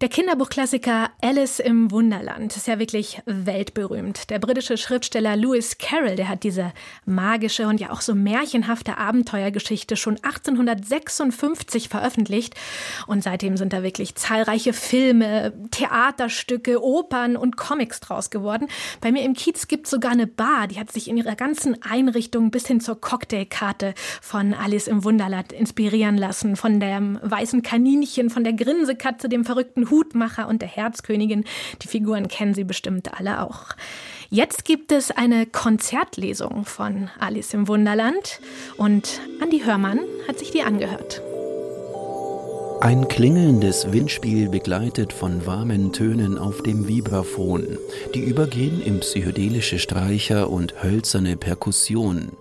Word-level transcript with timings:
der 0.00 0.08
Kinderbuchklassiker 0.08 1.10
Alice 1.20 1.58
im 1.58 1.90
Wunderland 1.90 2.56
ist 2.56 2.68
ja 2.68 2.78
wirklich 2.78 3.20
weltberühmt. 3.26 4.30
Der 4.30 4.38
britische 4.38 4.76
Schriftsteller 4.76 5.34
Lewis 5.34 5.76
Carroll, 5.78 6.14
der 6.14 6.28
hat 6.28 6.44
diese 6.44 6.72
magische 7.04 7.66
und 7.66 7.80
ja 7.80 7.90
auch 7.90 8.00
so 8.00 8.14
märchenhafte 8.14 8.96
Abenteuergeschichte 8.96 9.96
schon 9.96 10.14
1856 10.22 11.88
veröffentlicht. 11.88 12.54
Und 13.08 13.24
seitdem 13.24 13.56
sind 13.56 13.72
da 13.72 13.82
wirklich 13.82 14.14
zahlreiche 14.14 14.72
Filme, 14.72 15.52
Theaterstücke, 15.72 16.80
Opern 16.80 17.36
und 17.36 17.56
Comics 17.56 17.98
draus 17.98 18.30
geworden. 18.30 18.68
Bei 19.00 19.10
mir 19.10 19.24
im 19.24 19.34
Kiez 19.34 19.66
gibt 19.66 19.86
es 19.86 19.90
sogar 19.90 20.12
eine 20.12 20.28
Bar, 20.28 20.68
die 20.68 20.78
hat 20.78 20.92
sich 20.92 21.08
in 21.08 21.16
ihrer 21.16 21.34
ganzen 21.34 21.82
Einrichtung 21.82 22.52
bis 22.52 22.68
hin 22.68 22.80
zur 22.80 23.00
Cocktailkarte 23.00 23.94
von 24.22 24.54
Alice 24.54 24.86
im 24.86 25.02
Wunderland 25.02 25.52
inspirieren 25.52 26.16
lassen. 26.16 26.54
Von 26.54 26.78
dem 26.78 27.18
weißen 27.20 27.62
Kaninchen, 27.62 28.30
von 28.30 28.44
der 28.44 28.52
Grinsekatze, 28.52 29.28
dem 29.28 29.44
verrückten 29.44 29.87
Hutmacher 29.90 30.48
und 30.48 30.62
der 30.62 30.68
Herzkönigin. 30.68 31.44
Die 31.82 31.88
Figuren 31.88 32.28
kennen 32.28 32.54
Sie 32.54 32.64
bestimmt 32.64 33.18
alle 33.18 33.42
auch. 33.42 33.66
Jetzt 34.30 34.64
gibt 34.64 34.92
es 34.92 35.10
eine 35.10 35.46
Konzertlesung 35.46 36.64
von 36.64 37.10
Alice 37.18 37.54
im 37.54 37.66
Wunderland 37.66 38.40
und 38.76 39.20
Andi 39.40 39.60
Hörmann 39.60 40.00
hat 40.26 40.38
sich 40.38 40.50
die 40.50 40.62
angehört. 40.62 41.22
Ein 42.80 43.08
klingelndes 43.08 43.90
Windspiel 43.90 44.48
begleitet 44.48 45.12
von 45.12 45.44
warmen 45.46 45.92
Tönen 45.92 46.38
auf 46.38 46.62
dem 46.62 46.86
Vibraphon, 46.86 47.76
die 48.14 48.20
übergehen 48.20 48.80
in 48.80 49.00
psychedelische 49.00 49.80
Streicher 49.80 50.48
und 50.48 50.80
hölzerne 50.80 51.36
Perkussion. 51.36 52.32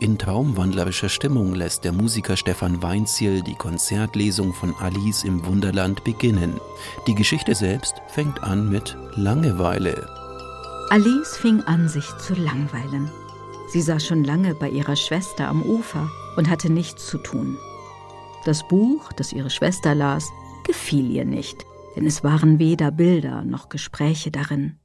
In 0.00 0.18
traumwandlerischer 0.18 1.08
Stimmung 1.08 1.54
lässt 1.54 1.84
der 1.84 1.92
Musiker 1.92 2.36
Stefan 2.36 2.82
Weinziel 2.82 3.42
die 3.42 3.54
Konzertlesung 3.54 4.52
von 4.52 4.74
Alice 4.80 5.22
im 5.22 5.46
Wunderland 5.46 6.02
beginnen. 6.02 6.60
Die 7.06 7.14
Geschichte 7.14 7.54
selbst 7.54 7.94
fängt 8.08 8.42
an 8.42 8.68
mit 8.68 8.96
Langeweile. 9.14 10.08
Alice 10.90 11.36
fing 11.36 11.60
an, 11.62 11.88
sich 11.88 12.06
zu 12.18 12.34
langweilen. 12.34 13.12
Sie 13.68 13.80
saß 13.80 14.04
schon 14.04 14.24
lange 14.24 14.56
bei 14.56 14.68
ihrer 14.70 14.96
Schwester 14.96 15.46
am 15.46 15.62
Ufer 15.62 16.10
und 16.36 16.50
hatte 16.50 16.68
nichts 16.68 17.06
zu 17.06 17.18
tun. 17.18 17.58
Das 18.44 18.66
Buch, 18.68 19.12
das 19.14 19.32
ihre 19.32 19.48
Schwester 19.48 19.94
las, 19.94 20.30
gefiel 20.66 21.10
ihr 21.10 21.24
nicht, 21.24 21.64
denn 21.96 22.06
es 22.06 22.22
waren 22.22 22.58
weder 22.58 22.90
Bilder 22.90 23.42
noch 23.42 23.70
Gespräche 23.70 24.30
darin. 24.30 24.78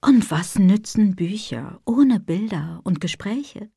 Und 0.00 0.32
was 0.32 0.58
nützen 0.58 1.14
Bücher 1.14 1.80
ohne 1.84 2.18
Bilder 2.18 2.80
und 2.82 3.00
Gespräche? 3.00 3.70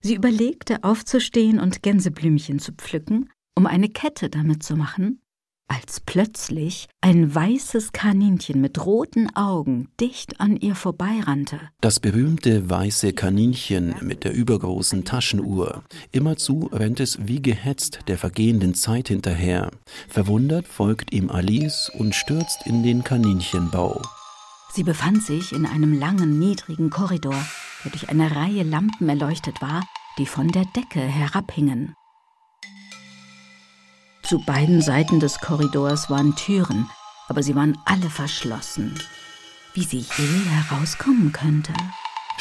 Sie 0.00 0.16
überlegte, 0.16 0.82
aufzustehen 0.82 1.60
und 1.60 1.84
Gänseblümchen 1.84 2.58
zu 2.58 2.72
pflücken, 2.72 3.30
um 3.54 3.66
eine 3.66 3.88
Kette 3.88 4.28
damit 4.28 4.64
zu 4.64 4.76
machen, 4.76 5.22
als 5.68 6.00
plötzlich 6.00 6.88
ein 7.00 7.34
weißes 7.34 7.92
Kaninchen 7.92 8.60
mit 8.60 8.84
roten 8.84 9.34
Augen 9.34 9.88
dicht 10.00 10.40
an 10.40 10.56
ihr 10.56 10.74
vorbeirannte. 10.74 11.60
Das 11.80 12.00
berühmte 12.00 12.68
weiße 12.68 13.12
Kaninchen 13.12 13.96
mit 14.00 14.24
der 14.24 14.32
übergroßen 14.32 15.04
Taschenuhr. 15.04 15.82
Immerzu 16.12 16.68
rennt 16.72 17.00
es 17.00 17.18
wie 17.26 17.42
gehetzt 17.42 18.00
der 18.08 18.18
vergehenden 18.18 18.74
Zeit 18.74 19.08
hinterher. 19.08 19.70
Verwundert 20.08 20.66
folgt 20.68 21.12
ihm 21.12 21.30
Alice 21.30 21.90
und 21.98 22.14
stürzt 22.14 22.66
in 22.66 22.82
den 22.82 23.04
Kaninchenbau. 23.04 24.02
Sie 24.72 24.84
befand 24.84 25.22
sich 25.22 25.52
in 25.52 25.64
einem 25.64 25.98
langen, 25.98 26.38
niedrigen 26.38 26.90
Korridor, 26.90 27.46
der 27.84 27.92
durch 27.92 28.08
eine 28.08 28.34
Reihe 28.34 28.62
Lampen 28.62 29.08
erleuchtet 29.08 29.62
war, 29.62 29.82
die 30.18 30.26
von 30.26 30.48
der 30.48 30.64
Decke 30.76 31.00
herabhingen. 31.00 31.94
Zu 34.28 34.40
beiden 34.40 34.82
Seiten 34.82 35.20
des 35.20 35.38
Korridors 35.38 36.10
waren 36.10 36.34
Türen, 36.34 36.90
aber 37.28 37.44
sie 37.44 37.54
waren 37.54 37.78
alle 37.84 38.10
verschlossen. 38.10 38.98
Wie 39.72 39.84
sie 39.84 39.98
je 39.98 40.50
herauskommen 40.50 41.30
könnte. 41.32 41.72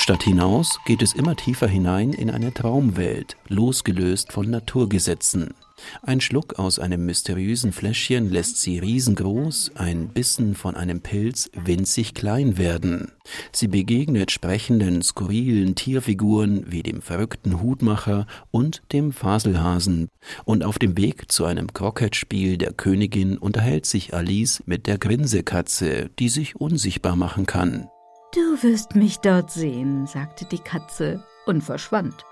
Statt 0.06 0.22
hinaus 0.22 0.80
geht 0.86 1.02
es 1.02 1.14
immer 1.14 1.36
tiefer 1.36 1.68
hinein 1.68 2.14
in 2.14 2.30
eine 2.30 2.54
Traumwelt, 2.54 3.38
losgelöst 3.48 4.32
von 4.32 4.48
Naturgesetzen. 4.48 5.56
Ein 6.04 6.22
Schluck 6.22 6.60
aus 6.60 6.78
einem 6.78 7.08
mysteriösen 7.08 7.72
Fläschchen 7.72 8.30
lässt 8.30 8.62
sie 8.62 8.78
riesengroß, 8.78 9.72
ein 9.74 10.10
Bissen 10.10 10.54
von 10.54 10.76
einem 10.76 11.02
Pilz 11.02 11.50
winzig 11.56 12.14
klein 12.14 12.60
werden. 12.60 13.14
Sie 13.52 13.68
begegnet 13.68 14.30
sprechenden, 14.30 15.02
skurrilen 15.02 15.74
Tierfiguren 15.74 16.72
wie 16.72 16.84
dem 16.84 17.02
verrückten 17.02 17.60
Hutmacher 17.60 18.28
und 18.52 18.84
dem 18.94 19.12
Faselhasen. 19.12 20.10
Und 20.44 20.64
auf 20.64 20.78
dem 20.78 20.96
Weg 20.98 21.32
zu 21.32 21.46
einem 21.46 21.74
Krokettspiel 21.74 22.60
der 22.60 22.74
Königin 22.74 23.40
unterhält 23.40 23.88
sich 23.88 24.14
Alice 24.14 24.62
mit 24.68 24.86
der 24.86 25.00
Grinsekatze, 25.00 26.12
die 26.20 26.30
sich 26.30 26.56
unsichtbar 26.58 27.16
machen 27.16 27.48
kann. 27.48 27.90
Du 28.36 28.62
wirst 28.64 28.96
mich 28.96 29.20
dort 29.20 29.50
sehen, 29.50 30.06
sagte 30.06 30.46
die 30.46 30.60
Katze 30.60 31.24
und 31.46 31.64
verschwand. 31.64 32.26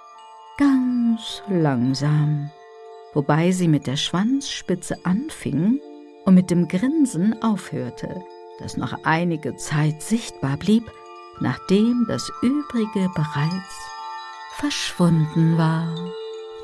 Ganz 0.57 1.41
langsam 1.47 2.51
wobei 3.13 3.51
sie 3.51 3.67
mit 3.67 3.87
der 3.87 3.97
Schwanzspitze 3.97 4.97
anfing 5.05 5.79
und 6.25 6.35
mit 6.35 6.49
dem 6.49 6.67
Grinsen 6.67 7.41
aufhörte, 7.41 8.21
das 8.59 8.77
noch 8.77 9.03
einige 9.03 9.55
Zeit 9.55 10.01
sichtbar 10.01 10.57
blieb, 10.57 10.89
nachdem 11.39 12.05
das 12.07 12.31
übrige 12.41 13.09
bereits 13.15 13.75
verschwunden 14.55 15.57
war. 15.57 15.93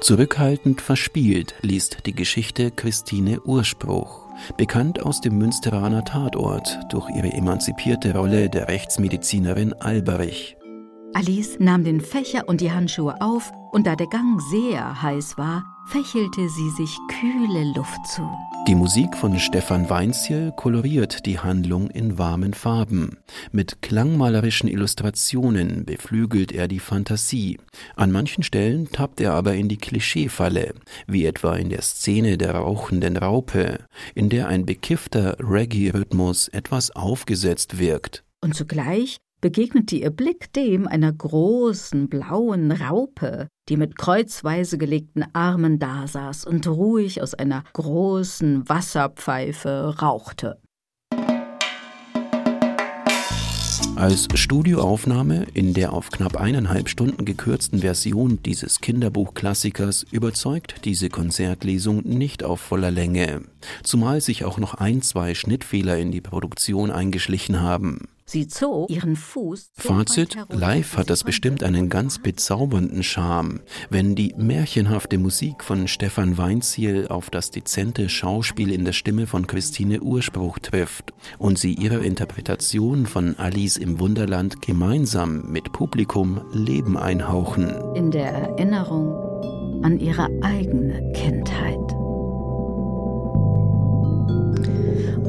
Zurückhaltend 0.02 0.82
verspielt 0.82 1.56
liest 1.62 2.06
die 2.06 2.16
Geschichte 2.16 2.72
Christine 2.72 3.42
Urspruch, 3.42 4.29
bekannt 4.58 5.06
aus 5.06 5.22
dem 5.22 5.38
Münsteraner 5.38 6.04
Tatort 6.04 6.80
durch 6.90 7.10
ihre 7.10 7.32
emanzipierte 7.32 8.14
Rolle 8.16 8.50
der 8.50 8.68
Rechtsmedizinerin 8.68 9.74
Alberich. 9.74 10.59
Alice 11.14 11.58
nahm 11.59 11.84
den 11.84 12.02
Fächer 12.02 12.47
und 12.47 12.62
die 12.62 12.72
Handschuhe 12.72 13.20
auf, 13.20 13.52
und 13.72 13.88
da 13.88 13.96
der 13.96 14.08
Gang 14.08 14.40
sehr 14.42 15.02
heiß 15.02 15.38
war, 15.38 15.64
fächelte 15.88 16.47
sie 16.50 16.70
sich 16.70 16.97
kühle 17.20 17.74
Luft 17.75 18.06
zu. 18.08 18.22
Die 18.68 18.75
Musik 18.75 19.18
von 19.18 19.40
Stefan 19.40 19.90
Weinziel 19.90 20.53
koloriert 20.56 21.25
die 21.25 21.40
Handlung 21.40 21.90
in 21.90 22.19
warmen 22.19 22.53
Farben. 22.53 23.18
Mit 23.52 23.81
klangmalerischen 23.81 24.69
Illustrationen 24.69 25.86
beflügelt 25.86 26.52
er 26.52 26.68
die 26.68 26.80
Fantasie. 26.80 27.58
An 27.96 28.12
manchen 28.12 28.44
Stellen 28.44 28.92
tappt 28.92 29.19
er 29.22 29.34
aber 29.34 29.56
in 29.56 29.68
die 29.68 29.78
Klischeefalle, 29.78 30.75
wie 31.08 31.25
etwa 31.25 31.56
in 31.56 31.69
der 31.69 31.81
Szene 31.81 32.38
der 32.38 32.53
rauchenden 32.53 33.18
Raupe, 33.18 33.80
in 34.14 34.30
der 34.30 34.48
ein 34.48 34.68
bekiffter 34.68 35.38
Reggae-Rhythmus 35.40 36.50
etwas 36.50 36.92
aufgesetzt 36.92 37.80
wirkt. 37.80 38.24
Und 38.42 38.53
zugleich 38.53 39.18
begegnete 39.42 39.96
ihr 39.96 40.10
Blick 40.10 40.52
dem 40.54 40.88
einer 40.88 41.12
großen 41.12 42.10
blauen 42.10 42.72
Raupe, 42.72 43.48
die 43.70 43.78
mit 43.78 43.98
kreuzweise 43.98 44.78
gelegten 44.78 45.24
Armen 45.34 45.80
dasaß 45.80 46.46
und 46.46 46.68
ruhig 46.68 47.22
aus 47.22 47.34
einer 47.34 47.64
großen 47.74 48.68
Wasserpfeife 48.68 49.98
rauchte. 50.02 50.58
Als 54.00 54.30
Studioaufnahme 54.34 55.46
in 55.54 55.74
der 55.74 55.92
auf 55.92 56.10
knapp 56.10 56.38
eineinhalb 56.38 56.88
Stunden 56.88 57.26
gekürzten 57.26 57.80
Version 57.80 58.42
dieses 58.44 58.80
Kinderbuchklassikers 58.80 60.06
überzeugt 60.10 60.86
diese 60.86 61.10
Konzertlesung 61.10 62.04
nicht 62.04 62.46
auf 62.46 62.62
voller 62.62 62.92
Länge, 62.92 63.42
zumal 63.84 64.22
sich 64.22 64.46
auch 64.46 64.58
noch 64.58 64.76
ein, 64.76 65.02
zwei 65.02 65.36
Schnittfehler 65.36 65.98
in 65.98 66.14
die 66.14 66.22
Produktion 66.22 66.92
eingeschlichen 66.92 67.60
haben. 67.60 68.08
Sie 68.30 68.48
zog 68.48 68.92
ihren 68.92 69.16
Fuß. 69.16 69.72
Fazit: 69.74 70.38
Live 70.50 70.98
hat 70.98 71.10
das 71.10 71.24
bestimmt 71.24 71.64
einen 71.64 71.90
ganz 71.90 72.20
bezaubernden 72.20 73.02
Charme, 73.02 73.62
wenn 73.90 74.14
die 74.14 74.36
märchenhafte 74.38 75.18
Musik 75.18 75.64
von 75.64 75.88
Stefan 75.88 76.38
Weinziel 76.38 77.08
auf 77.08 77.31
das 77.31 77.50
dezente 77.50 78.08
Schauspiel 78.08 78.72
in 78.72 78.86
der 78.86 78.94
Stimme 78.94 79.26
von 79.26 79.48
Christine 79.48 80.02
Urspruch 80.02 80.60
trifft 80.60 81.12
und 81.40 81.58
sie 81.58 81.74
ihrer 81.74 82.02
Interpretation 82.02 83.08
von 83.08 83.36
Alice 83.40 83.78
im 83.78 84.00
Wunderland 84.00 84.62
gemeinsam 84.62 85.52
mit 85.52 85.72
Publikum 85.72 86.42
Leben 86.54 86.98
einhauchen. 86.98 87.74
In 87.96 88.12
der 88.12 88.32
Erinnerung 88.32 89.16
an 89.84 89.98
ihre 89.98 90.30
eigene 90.44 91.12
Kindheit. 91.14 91.69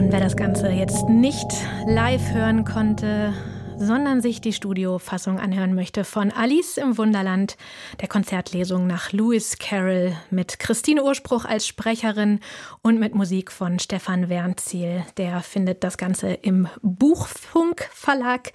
Und 0.01 0.13
wer 0.13 0.21
das 0.21 0.35
Ganze 0.35 0.71
jetzt 0.71 1.11
nicht 1.11 1.47
live 1.85 2.33
hören 2.33 2.65
konnte, 2.65 3.35
sondern 3.77 4.23
sich 4.23 4.41
die 4.41 4.55
Studiofassung 4.55 5.39
anhören 5.39 5.75
möchte 5.75 6.05
von 6.05 6.33
Alice 6.33 6.79
im 6.79 6.97
Wunderland, 6.97 7.59
der 8.01 8.09
Konzertlesung 8.09 8.87
nach 8.87 9.13
Lewis 9.13 9.59
Carroll 9.59 10.17
mit 10.31 10.59
Christine 10.59 11.05
Urspruch 11.05 11.45
als 11.45 11.67
Sprecherin 11.67 12.41
und 12.81 12.99
mit 12.99 13.15
Musik 13.15 13.53
von 13.53 13.79
Stefan 13.79 14.31
Wernziel. 14.31 15.05
Der 15.19 15.43
findet 15.43 15.85
das 15.85 15.99
Ganze 15.99 16.33
im 16.33 16.67
Buchfunk 16.81 17.87
Verlag. 17.93 18.53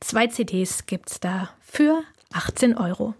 Zwei 0.00 0.28
CDs 0.28 0.86
gibt's 0.86 1.20
da 1.20 1.50
für 1.60 2.04
18 2.32 2.74
Euro. 2.74 3.12